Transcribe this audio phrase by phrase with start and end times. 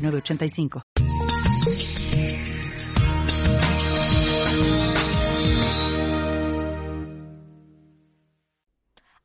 [0.00, 1.99] 985.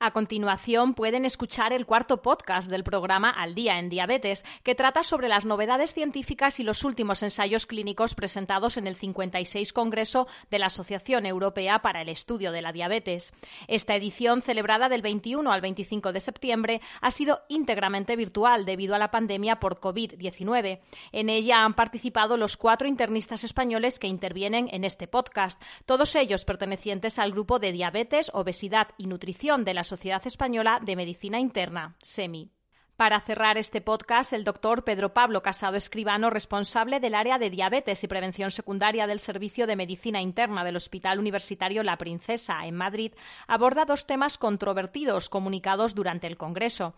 [0.05, 5.02] A continuación pueden escuchar el cuarto podcast del programa Al Día en Diabetes, que trata
[5.02, 10.59] sobre las novedades científicas y los últimos ensayos clínicos presentados en el 56 Congreso de
[10.59, 13.34] la Asociación Europea para el Estudio de la Diabetes.
[13.68, 19.00] Esta edición, celebrada del 21 al 25 de septiembre, ha sido íntegramente virtual debido a
[19.00, 20.81] la pandemia por COVID-19.
[21.14, 26.45] En ella han participado los cuatro internistas españoles que intervienen en este podcast, todos ellos
[26.45, 31.95] pertenecientes al grupo de diabetes, obesidad y nutrición de la Sociedad Española de Medicina Interna,
[32.01, 32.51] SEMI.
[32.97, 38.03] Para cerrar este podcast, el doctor Pedro Pablo Casado Escribano, responsable del área de diabetes
[38.03, 43.13] y prevención secundaria del Servicio de Medicina Interna del Hospital Universitario La Princesa, en Madrid,
[43.47, 46.93] aborda dos temas controvertidos comunicados durante el Congreso.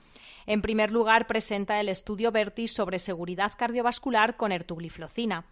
[0.48, 5.46] En primer lugar, presenta el estudio Vertis sobre seguridad cardiovascular con ertugliflocina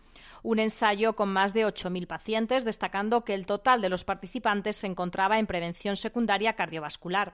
[0.46, 4.86] un ensayo con más de 8.000 pacientes, destacando que el total de los participantes se
[4.86, 7.34] encontraba en prevención secundaria cardiovascular.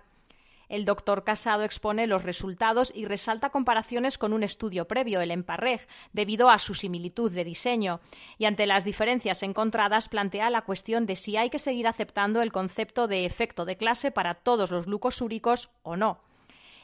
[0.69, 5.85] El doctor Casado expone los resultados y resalta comparaciones con un estudio previo, el EMPARREG,
[6.13, 7.99] debido a su similitud de diseño,
[8.37, 12.53] y ante las diferencias encontradas plantea la cuestión de si hay que seguir aceptando el
[12.53, 16.21] concepto de efecto de clase para todos los glucosúricos o no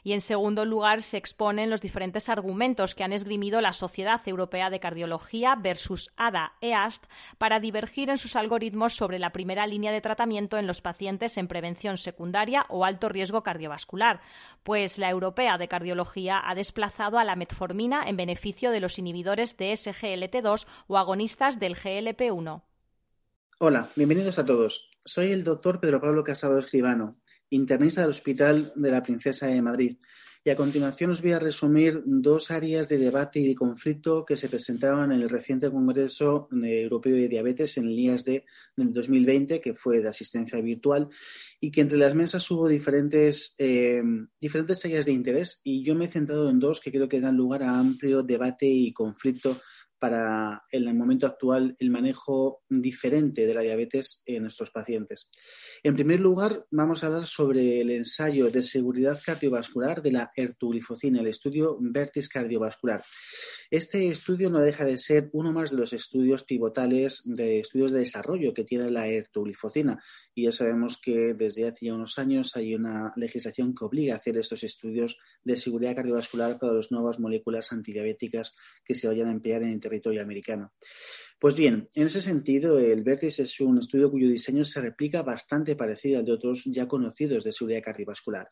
[0.08, 4.70] y en segundo lugar se exponen los diferentes argumentos que han esgrimido la Sociedad Europea
[4.70, 7.04] de Cardiología versus ADA-EAST
[7.38, 11.50] para divergir en sus algoritmos sobre la primera línea de tratamiento en los pacientes en
[11.50, 14.22] prevención secundaria o alto riesgo cardiovascular,
[14.64, 19.58] pues la Europea de Cardiología ha desplazado a la metformina en beneficio de los inhibidores
[19.58, 22.62] de SGLT2 o agonistas del GLP1.
[23.60, 24.90] Hola, bienvenidos a todos.
[25.04, 27.17] Soy el doctor Pedro Pablo Casado Escribano
[27.50, 29.98] internista del Hospital de la Princesa de Madrid.
[30.48, 34.38] Y a continuación os voy a resumir dos áreas de debate y de conflicto que
[34.38, 38.44] se presentaron en el reciente Congreso Europeo de Diabetes en el IASD
[38.78, 41.10] del 2020, que fue de asistencia virtual,
[41.60, 44.02] y que entre las mesas hubo diferentes, eh,
[44.40, 45.60] diferentes áreas de interés.
[45.66, 48.68] Y yo me he centrado en dos que creo que dan lugar a amplio debate
[48.68, 49.60] y conflicto
[50.00, 55.30] para en el momento actual el manejo diferente de la diabetes en nuestros pacientes.
[55.84, 61.22] En primer lugar, vamos a hablar sobre el ensayo de seguridad cardiovascular de la ertuglifocina,
[61.22, 63.04] el estudio Vertis cardiovascular.
[63.70, 68.00] Este estudio no deja de ser uno más de los estudios pivotales de estudios de
[68.00, 70.02] desarrollo que tiene la ertuglifocina.
[70.34, 74.18] Y ya sabemos que desde hace ya unos años hay una legislación que obliga a
[74.18, 79.32] hacer estos estudios de seguridad cardiovascular para las nuevas moléculas antidiabéticas que se vayan a
[79.32, 80.73] emplear en territorio americano.
[81.39, 85.75] Pues bien, en ese sentido, el Vertis es un estudio cuyo diseño se replica bastante
[85.75, 88.48] parecido al de otros ya conocidos de seguridad cardiovascular.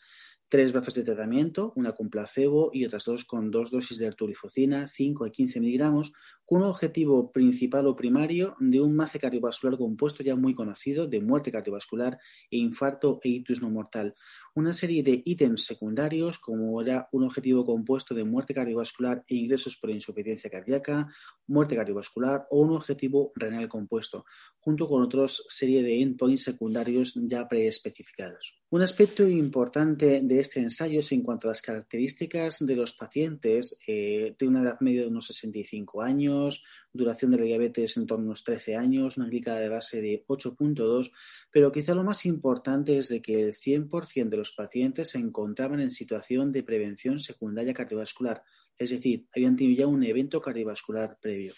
[0.47, 4.87] Tres brazos de tratamiento, una con placebo y otras dos con dos dosis de artulifocina,
[4.87, 6.13] 5 y 15 miligramos,
[6.47, 11.51] un objetivo principal o primario de un MACE cardiovascular compuesto ya muy conocido de muerte
[11.51, 12.19] cardiovascular
[12.51, 14.13] e infarto e ictus no mortal.
[14.53, 19.77] Una serie de ítems secundarios como era un objetivo compuesto de muerte cardiovascular e ingresos
[19.77, 21.07] por insuficiencia cardíaca,
[21.47, 24.25] muerte cardiovascular o un objetivo renal compuesto,
[24.59, 28.59] junto con otra serie de endpoints secundarios ya preespecificados.
[28.69, 33.77] Un aspecto importante de este ensayo es en cuanto a las características de los pacientes
[33.87, 36.34] eh, de una edad media de unos 65 años,
[36.91, 40.23] duración de la diabetes en torno a unos 13 años, una glicada de base de
[40.27, 41.11] 8.2,
[41.51, 45.79] pero quizá lo más importante es de que el 100% de los pacientes se encontraban
[45.79, 48.43] en situación de prevención secundaria cardiovascular,
[48.77, 51.53] es decir, habían tenido ya un evento cardiovascular previo.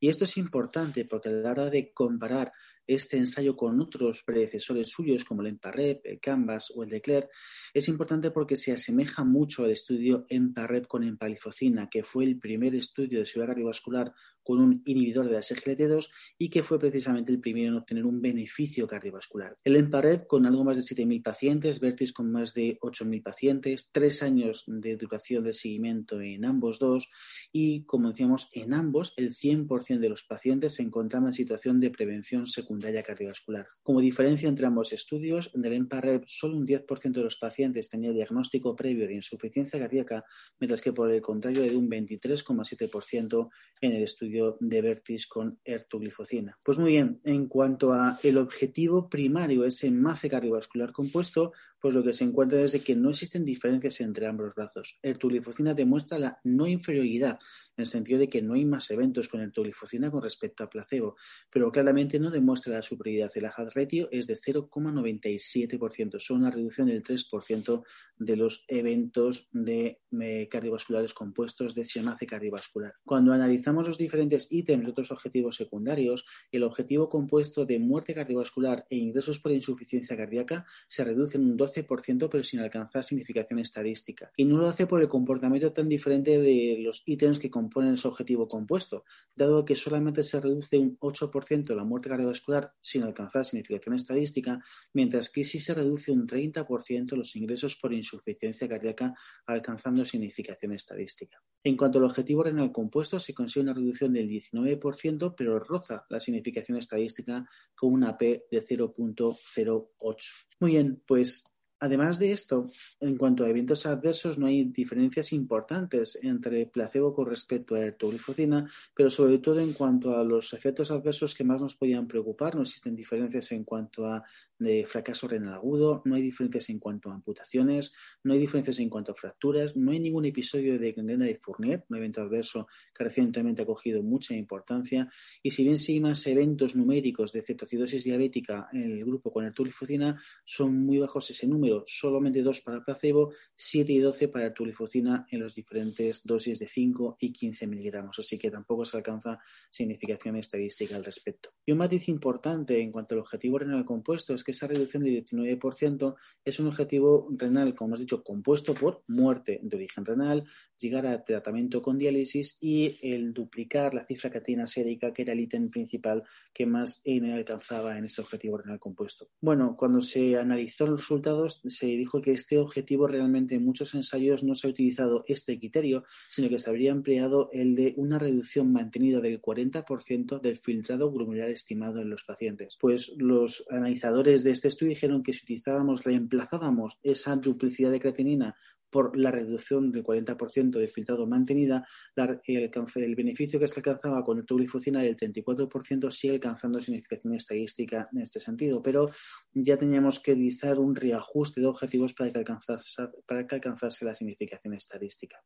[0.00, 2.52] Y esto es importante porque a la hora de comparar
[2.88, 7.28] este ensayo con otros predecesores suyos como el EMPAREP, el CANVAS o el DECLER,
[7.74, 12.74] es importante porque se asemeja mucho al estudio EMPAREP con empalifocina, que fue el primer
[12.74, 16.08] estudio de seguridad cardiovascular con un inhibidor de la SGLT2
[16.38, 19.58] y que fue precisamente el primero en obtener un beneficio cardiovascular.
[19.62, 24.22] El EMPAREP con algo más de 7.000 pacientes, Vertis con más de 8.000 pacientes, tres
[24.22, 27.10] años de duración de seguimiento en ambos dos
[27.52, 31.90] y, como decíamos, en ambos el 100% de los pacientes se encontraban en situación de
[31.90, 33.66] prevención secundaria secundaria cardiovascular.
[33.82, 38.12] Como diferencia entre ambos estudios, en el EMPA-REP solo un 10% de los pacientes tenía
[38.12, 40.24] diagnóstico previo de insuficiencia cardíaca,
[40.60, 43.48] mientras que por el contrario de un 23,7%
[43.80, 46.56] en el estudio de Vertis con ertuglifocina.
[46.62, 52.02] Pues muy bien, en cuanto a el objetivo primario, ese MACE cardiovascular compuesto, pues lo
[52.02, 54.98] que se encuentra es que no existen diferencias entre ambos brazos.
[55.02, 57.38] Ertuglifocina demuestra la no inferioridad
[57.78, 61.16] en el sentido de que no hay más eventos con ertuglifocina con respecto a placebo,
[61.50, 63.30] pero claramente no demuestra la superioridad.
[63.34, 67.84] El hazard ratio es de 0,97%, son una reducción del 3%
[68.16, 72.94] de los eventos de eh, cardiovasculares compuestos de sionace cardiovascular.
[73.04, 78.86] Cuando analizamos los diferentes ítems de otros objetivos secundarios, el objetivo compuesto de muerte cardiovascular
[78.90, 84.30] e ingresos por insuficiencia cardíaca se reduce en un 12%, pero sin alcanzar significación estadística.
[84.36, 88.08] Y no lo hace por el comportamiento tan diferente de los ítems que componen ese
[88.08, 89.04] objetivo compuesto,
[89.34, 94.62] dado que solamente se reduce un 8% la muerte cardiovascular sin alcanzar significación estadística,
[94.92, 99.14] mientras que sí se reduce un 30% los ingresos por insuficiencia cardíaca,
[99.46, 101.42] alcanzando significación estadística.
[101.64, 106.20] En cuanto al objetivo renal compuesto, se consigue una reducción del 19%, pero roza la
[106.20, 107.44] significación estadística
[107.74, 110.16] con una P de 0.08.
[110.60, 111.44] Muy bien, pues
[111.80, 112.70] Además de esto,
[113.00, 118.68] en cuanto a eventos adversos, no hay diferencias importantes entre placebo con respecto a ertuglifocina,
[118.94, 122.62] pero sobre todo en cuanto a los efectos adversos que más nos podían preocupar, no
[122.62, 124.24] existen diferencias en cuanto a
[124.58, 127.92] de fracaso renal agudo, no hay diferencias en cuanto a amputaciones,
[128.24, 131.84] no hay diferencias en cuanto a fracturas, no hay ningún episodio de gangrena de Fournier,
[131.88, 135.08] un evento adverso que recientemente ha cogido mucha importancia,
[135.42, 140.20] y si bien siguen más eventos numéricos de cetoacidosis diabética en el grupo con ertuglifocina,
[140.44, 145.40] son muy bajos ese número, solamente dos para placebo, 7 y 12 para ertuglifocina en
[145.40, 149.38] los diferentes dosis de 5 y 15 miligramos, así que tampoco se alcanza
[149.70, 151.50] significación estadística al respecto.
[151.66, 155.24] Y un matiz importante en cuanto al objetivo renal compuesto es que esa reducción del
[155.24, 160.44] 19% es un objetivo renal, como hemos dicho, compuesto por muerte de origen renal,
[160.78, 165.40] llegar a tratamiento con diálisis y el duplicar la cifra catina sérica, que era el
[165.40, 166.22] ítem principal
[166.52, 167.02] que más
[167.34, 169.28] alcanzaba en ese objetivo renal compuesto.
[169.40, 174.44] Bueno, cuando se analizó los resultados, se dijo que este objetivo realmente en muchos ensayos
[174.44, 178.72] no se ha utilizado este criterio, sino que se habría empleado el de una reducción
[178.72, 182.76] mantenida del 40% del filtrado glomerular estimado en los pacientes.
[182.80, 188.56] Pues los analizadores de este estudio dijeron que si utilizábamos, reemplazábamos esa duplicidad de creatinina
[188.90, 191.86] por la reducción del 40% de filtrado mantenida,
[192.16, 198.22] el, beneficio que se alcanzaba con el tublifocina del 34% sigue alcanzando significación estadística en
[198.22, 199.10] este sentido, pero
[199.52, 204.14] ya teníamos que utilizar un reajuste de objetivos para que alcanzase, para que alcanzase la
[204.14, 205.42] significación estadística.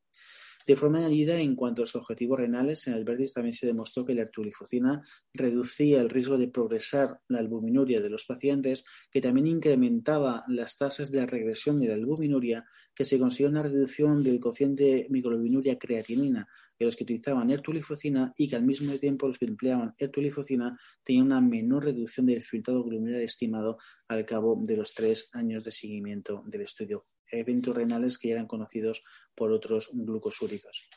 [0.67, 4.05] De forma añadida, en cuanto a los objetivos renales, en el Verdis también se demostró
[4.05, 5.03] que la ertuglifocina
[5.35, 11.11] reducía el riesgo de progresar la albuminuria de los pacientes, que también incrementaba las tasas
[11.11, 12.64] de regresión de la albuminuria,
[12.94, 16.47] que se consiguió una reducción del cociente microglobinuria creatinina
[16.79, 21.26] de los que utilizaban ertuglifocina y que al mismo tiempo los que empleaban ertuglifocina tenían
[21.26, 23.79] una menor reducción del filtrado glomerular estimado
[24.09, 29.02] al cabo de los tres años de seguimiento del estudio eventos renales que eran conocidos
[29.34, 30.88] por otros glucosúricos.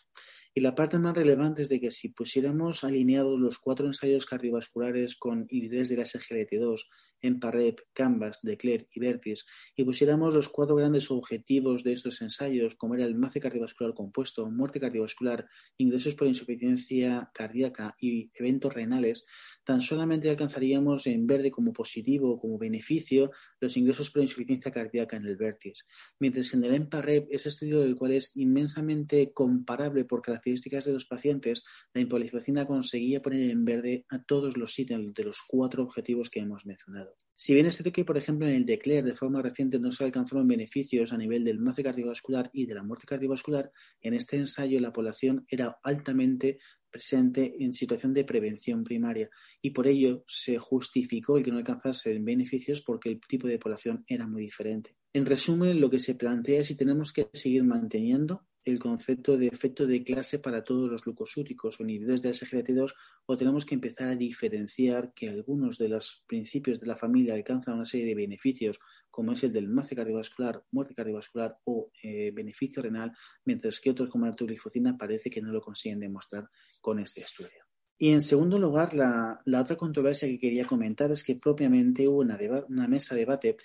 [0.58, 5.18] Y la parte más relevante es de que si pusiéramos alineados los cuatro ensayos cardiovasculares
[5.18, 6.86] con inhibidores de la SGLT2
[7.22, 12.76] en PAREP, CANVAS, DECLARE y VERTIS y pusiéramos los cuatro grandes objetivos de estos ensayos,
[12.76, 15.46] como era el MACE cardiovascular compuesto, muerte cardiovascular,
[15.78, 19.26] ingresos por insuficiencia cardíaca y eventos renales,
[19.66, 25.26] tan solamente alcanzaríamos en verde como positivo como beneficio los ingresos por insuficiencia cardíaca en
[25.26, 25.86] el VERTIS,
[26.20, 30.86] mientras que en el EMPAREP, ese estudio del cual es inmensamente comparable por características características
[30.86, 35.42] de los pacientes, la impolifocina conseguía poner en verde a todos los ítems de los
[35.48, 37.16] cuatro objetivos que hemos mencionado.
[37.36, 40.04] Si bien es cierto que, por ejemplo, en el DECLARE de forma reciente no se
[40.04, 43.72] alcanzaron beneficios a nivel del MACE cardiovascular y de la muerte cardiovascular,
[44.02, 46.60] en este ensayo la población era altamente
[46.90, 49.30] presente en situación de prevención primaria
[49.62, 54.06] y por ello se justificó el que no alcanzase beneficios porque el tipo de población
[54.08, 54.96] era muy diferente.
[55.12, 59.48] En resumen, lo que se plantea es si tenemos que seguir manteniendo el concepto de
[59.48, 62.94] efecto de clase para todos los glucosúricos o inhibidores de SGLT2
[63.28, 67.76] o tenemos que empezar a diferenciar que algunos de los principios de la familia alcanzan
[67.76, 68.80] una serie de beneficios
[69.12, 73.14] como es el del MACE cardiovascular, muerte cardiovascular o eh, beneficio renal,
[73.46, 76.50] mientras que otros como la tuglifocina parece que no lo consiguen demostrar
[76.82, 77.64] con este estudio.
[77.98, 82.38] Y en segundo lugar, la, otra controversia que quería comentar es que propiamente hubo una,
[82.68, 83.58] una mesa de debate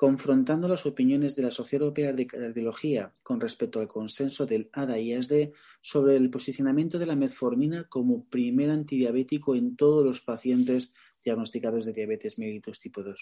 [0.00, 4.98] confrontando las opiniones de la Sociedad Europea de Cardiología con respecto al consenso del ADA
[4.98, 5.50] y ASD
[5.82, 10.90] sobre el posicionamiento de la metformina como primer antidiabético en todos los pacientes
[11.24, 13.20] diagnosticados de diabetes mellitus tipo 2.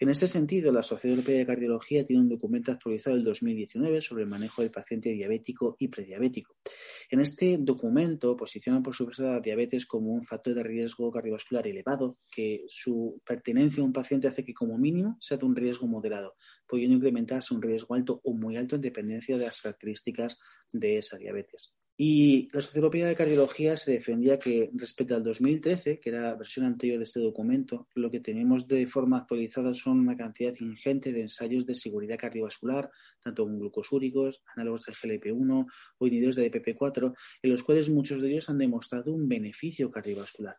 [0.00, 4.24] En este sentido, la Sociedad Europea de Cardiología tiene un documento actualizado del 2019 sobre
[4.24, 6.56] el manejo del paciente diabético y prediabético.
[7.10, 12.18] En este documento posiciona, por supuesto, la diabetes como un factor de riesgo cardiovascular elevado,
[12.30, 16.34] que su pertenencia a un paciente hace que, como mínimo, sea de un riesgo moderado,
[16.66, 20.38] pudiendo incrementarse un riesgo alto o muy alto en dependencia de las características
[20.72, 21.72] de esa diabetes.
[21.96, 26.66] Y la Europea de Cardiología se defendía que respecto al 2013, que era la versión
[26.66, 31.20] anterior de este documento, lo que tenemos de forma actualizada son una cantidad ingente de
[31.20, 32.90] ensayos de seguridad cardiovascular,
[33.22, 35.66] tanto con glucosúricos, análogos del GLP-1
[35.98, 40.56] o inhibidores de DPP-4, en los cuales muchos de ellos han demostrado un beneficio cardiovascular.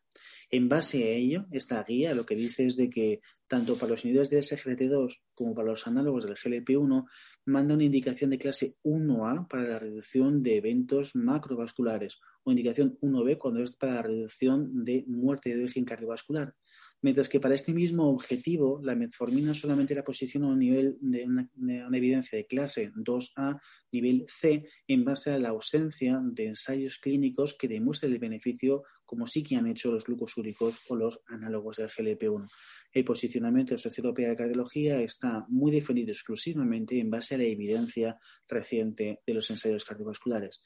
[0.50, 4.06] En base a ello, esta guía lo que dice es de que tanto para los
[4.06, 7.06] inhibidores de SGLT2 como para los análogos del GLP-1
[7.46, 13.38] manda una indicación de clase 1A para la reducción de eventos macrovasculares o indicación 1B
[13.38, 16.56] cuando es para la reducción de muerte de origen cardiovascular.
[17.02, 21.26] Mientras que para este mismo objetivo, la metformina solamente la posiciona a un nivel de
[21.26, 23.60] una, una, evidencia de clase 2A,
[23.92, 29.28] nivel C, en base a la ausencia de ensayos clínicos que demuestren el beneficio, como
[29.28, 32.48] sí que han hecho los glucosúricos o los análogos del GLP-1
[32.96, 37.38] el posicionamiento de la Sociedad Europea de Cardiología está muy definido exclusivamente en base a
[37.38, 40.64] la evidencia reciente de los ensayos cardiovasculares.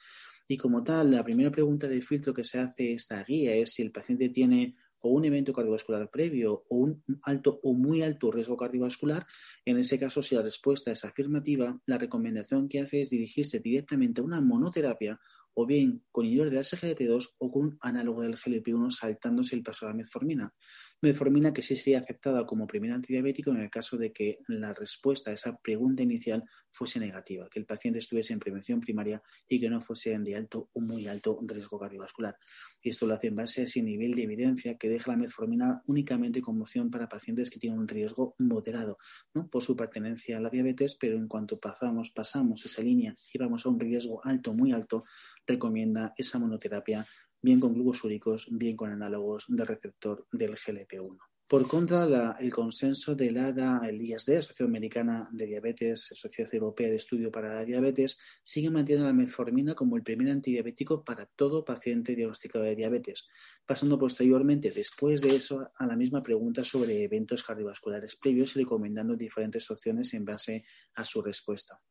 [0.47, 3.81] Y como tal, la primera pregunta de filtro que se hace esta guía es si
[3.81, 8.57] el paciente tiene o un evento cardiovascular previo o un alto o muy alto riesgo
[8.57, 9.25] cardiovascular,
[9.65, 14.21] en ese caso, si la respuesta es afirmativa, la recomendación que hace es dirigirse directamente
[14.21, 15.19] a una monoterapia
[15.53, 19.85] o bien con inhibidor de SGLT2 o con un análogo del GLP-1 saltándose el paso
[19.85, 20.53] a la metformina.
[21.01, 25.31] Metformina que sí sería aceptada como primer antidiabético en el caso de que la respuesta
[25.31, 29.69] a esa pregunta inicial fuese negativa, que el paciente estuviese en prevención primaria y que
[29.69, 32.35] no fuese de alto o muy alto riesgo cardiovascular.
[32.81, 35.81] Y esto lo hace en base a ese nivel de evidencia que deja la metformina
[35.85, 38.97] únicamente como opción para pacientes que tienen un riesgo moderado
[39.33, 39.47] ¿no?
[39.49, 43.65] por su pertenencia a la diabetes, pero en cuanto pasamos, pasamos esa línea y vamos
[43.65, 45.05] a un riesgo alto, muy alto,
[45.45, 47.07] recomienda esa monoterapia
[47.41, 51.17] bien con glucosúricos, bien con análogos del receptor del GLP-1.
[51.49, 56.97] Por contra, el consenso de ADA, el ISD, Asociación Americana de Diabetes, Sociedad Europea de
[56.97, 62.15] Estudio para la Diabetes, sigue manteniendo la metformina como el primer antidiabético para todo paciente
[62.15, 63.25] diagnosticado de diabetes,
[63.65, 69.15] pasando posteriormente, después de eso, a la misma pregunta sobre eventos cardiovasculares previos y recomendando
[69.15, 71.81] diferentes opciones en base a su respuesta.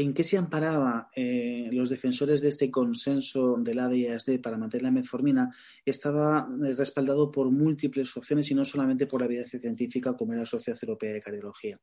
[0.00, 4.92] ¿En qué se amparaba eh, los defensores de este consenso del ADIASD para mantener la
[4.92, 5.52] metformina?
[5.84, 10.42] Estaba eh, respaldado por múltiples opciones y no solamente por la evidencia científica como era
[10.42, 11.80] la Sociedad Europea de Cardiología.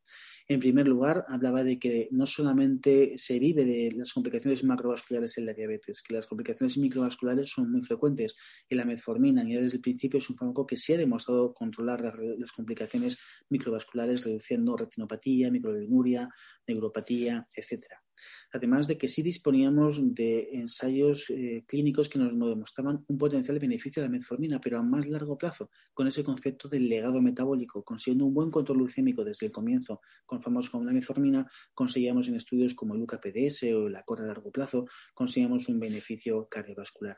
[0.48, 5.48] En primer lugar, hablaba de que no solamente se vive de las complicaciones macrovasculares en
[5.48, 8.34] la diabetes, que las complicaciones microvasculares son muy frecuentes
[8.70, 12.02] y la metformina, ya desde el principio, es un fármaco que se ha demostrado controlar
[12.38, 13.18] las, complicaciones
[13.50, 16.30] microvasculares, reduciendo retinopatía, microalbuminuria,
[16.66, 18.05] neuropatía, etcétera.
[18.52, 24.02] Además de que sí disponíamos de ensayos eh, clínicos que nos demostraban un potencial beneficio
[24.02, 28.26] de la metformina, pero a más largo plazo, con ese concepto del legado metabólico, consiguiendo
[28.26, 32.74] un buen control glucémico desde el comienzo con famosos como la metformina, conseguíamos en estudios
[32.74, 37.18] como el UKPDS o la CORA a largo plazo, conseguíamos un beneficio cardiovascular.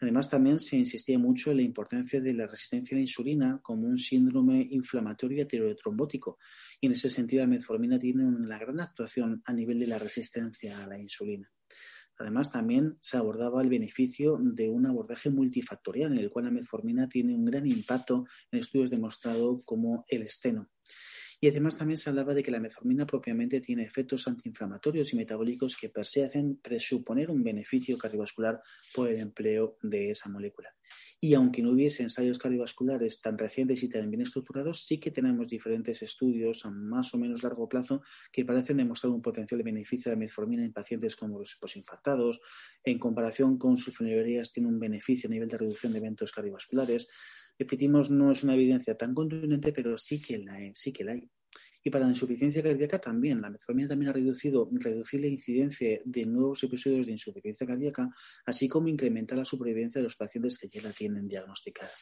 [0.00, 3.88] Además, también se insistía mucho en la importancia de la resistencia a la insulina como
[3.88, 6.38] un síndrome inflamatorio heterotrombótico.
[6.80, 10.82] Y en ese sentido, la metformina tiene una gran actuación a nivel de la resistencia
[10.82, 11.50] a la insulina.
[12.18, 17.08] Además, también se abordaba el beneficio de un abordaje multifactorial, en el cual la metformina
[17.08, 20.70] tiene un gran impacto en estudios demostrados como el esteno.
[21.40, 25.76] Y además también se hablaba de que la metformina propiamente tiene efectos antiinflamatorios y metabólicos
[25.76, 28.60] que per se hacen presuponer un beneficio cardiovascular
[28.94, 30.75] por el empleo de esa molécula.
[31.20, 35.48] Y aunque no hubiese ensayos cardiovasculares tan recientes y tan bien estructurados, sí que tenemos
[35.48, 38.02] diferentes estudios a más o menos largo plazo
[38.32, 42.40] que parecen demostrar un potencial beneficio de la metformina en pacientes como los posinfartados.
[42.84, 47.08] En comparación con sus sulfonilureas, tiene un beneficio a nivel de reducción de eventos cardiovasculares.
[47.58, 51.30] Repetimos, no es una evidencia tan contundente, pero sí que sí que la hay.
[51.86, 53.40] Y para la insuficiencia cardíaca también.
[53.40, 58.10] La metformina también ha reducido reducir la incidencia de nuevos episodios de insuficiencia cardíaca,
[58.44, 61.92] así como incrementar la supervivencia de los pacientes que ya la tienen diagnosticada.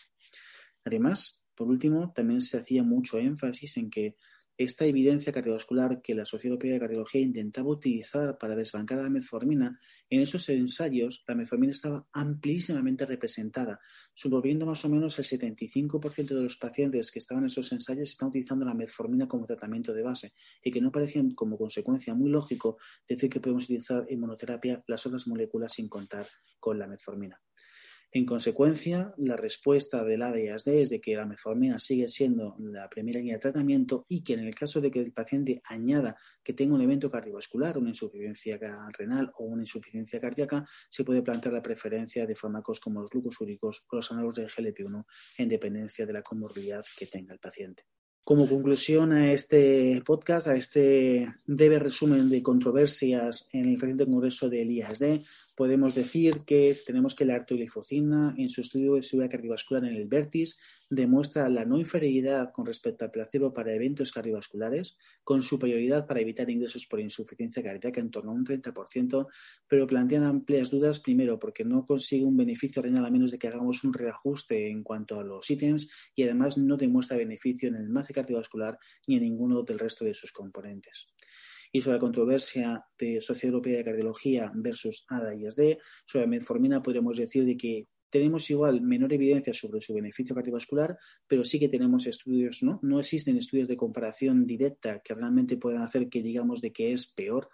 [0.86, 4.16] Además, por último, también se hacía mucho énfasis en que
[4.56, 9.78] esta evidencia cardiovascular que la Sociedad Europea de Cardiología intentaba utilizar para desbancar la metformina,
[10.08, 13.80] en esos ensayos la metformina estaba amplísimamente representada,
[14.12, 18.28] subiendo más o menos el 75% de los pacientes que estaban en esos ensayos están
[18.28, 20.32] utilizando la metformina como tratamiento de base
[20.62, 25.04] y que no parecían como consecuencia muy lógico decir que podemos utilizar en monoterapia las
[25.06, 26.26] otras moléculas sin contar
[26.60, 27.40] con la metformina.
[28.16, 33.18] En consecuencia, la respuesta del ADHD es de que la metformina sigue siendo la primera
[33.18, 36.76] línea de tratamiento y que en el caso de que el paciente añada que tenga
[36.76, 38.56] un evento cardiovascular, una insuficiencia
[38.96, 43.84] renal o una insuficiencia cardíaca, se puede plantear la preferencia de fármacos como los glucosúricos
[43.90, 45.06] o los análogos de GLP-1
[45.38, 47.82] en dependencia de la comorbilidad que tenga el paciente.
[48.24, 54.48] Como conclusión a este podcast, a este breve resumen de controversias en el reciente congreso
[54.48, 55.20] del IASD,
[55.54, 60.06] podemos decir que tenemos que la artoglifosina en su estudio de seguridad cardiovascular en el
[60.06, 60.58] Vertis
[60.90, 66.50] demuestra la no inferioridad con respecto al placebo para eventos cardiovasculares, con superioridad para evitar
[66.50, 69.26] ingresos por insuficiencia cardíaca en torno a un 30%,
[69.68, 73.48] pero plantean amplias dudas, primero, porque no consigue un beneficio renal a menos de que
[73.48, 77.88] hagamos un reajuste en cuanto a los ítems y además no demuestra beneficio en el
[77.88, 81.06] MACE cardiovascular ni en ninguno del resto de sus componentes
[81.74, 86.80] y sobre la controversia de Sociedad Europea de Cardiología versus ADA y SD, sobre metformina
[86.80, 91.68] podríamos decir de que tenemos igual menor evidencia sobre su beneficio cardiovascular, pero sí que
[91.68, 92.78] tenemos estudios, ¿no?
[92.84, 97.12] No existen estudios de comparación directa que realmente puedan hacer que digamos de que es
[97.12, 97.50] peor.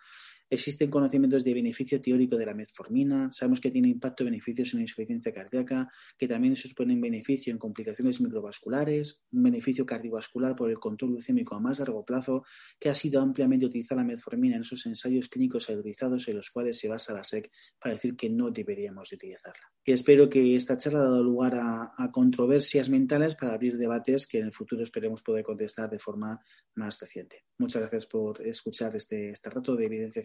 [0.52, 4.82] Existen conocimientos de beneficio teórico de la metformina, sabemos que tiene impacto beneficios en la
[4.82, 5.88] insuficiencia cardíaca,
[6.18, 11.60] que también supone beneficio en complicaciones microvasculares, un beneficio cardiovascular por el control glucémico a
[11.60, 12.44] más largo plazo,
[12.80, 16.78] que ha sido ampliamente utilizada la metformina en esos ensayos clínicos autorizados en los cuales
[16.78, 19.62] se basa la SEC para decir que no deberíamos utilizarla.
[19.84, 24.38] Y espero que esta charla ha dado lugar a, controversias mentales para abrir debates que
[24.38, 26.40] en el futuro esperemos poder contestar de forma
[26.74, 27.44] más reciente.
[27.58, 30.22] Muchas gracias por escuchar este, este rato de evidencia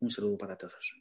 [0.00, 0.94] Un saludo para todos.